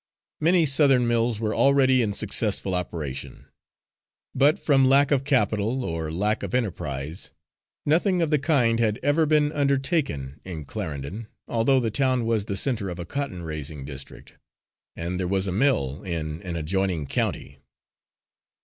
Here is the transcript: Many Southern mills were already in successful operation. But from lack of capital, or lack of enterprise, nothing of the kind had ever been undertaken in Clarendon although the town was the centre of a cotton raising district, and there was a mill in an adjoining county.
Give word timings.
Many 0.39 0.65
Southern 0.65 1.07
mills 1.07 1.39
were 1.39 1.53
already 1.53 2.01
in 2.01 2.13
successful 2.13 2.73
operation. 2.73 3.45
But 4.33 4.57
from 4.57 4.89
lack 4.89 5.11
of 5.11 5.23
capital, 5.23 5.85
or 5.85 6.11
lack 6.11 6.41
of 6.41 6.55
enterprise, 6.55 7.29
nothing 7.85 8.19
of 8.19 8.31
the 8.31 8.39
kind 8.39 8.79
had 8.79 8.97
ever 9.03 9.27
been 9.27 9.51
undertaken 9.51 10.41
in 10.43 10.65
Clarendon 10.65 11.27
although 11.47 11.79
the 11.79 11.91
town 11.91 12.25
was 12.25 12.45
the 12.45 12.57
centre 12.57 12.89
of 12.89 12.97
a 12.97 13.05
cotton 13.05 13.43
raising 13.43 13.85
district, 13.85 14.33
and 14.95 15.19
there 15.19 15.27
was 15.27 15.45
a 15.45 15.51
mill 15.51 16.01
in 16.01 16.41
an 16.41 16.55
adjoining 16.55 17.05
county. 17.05 17.59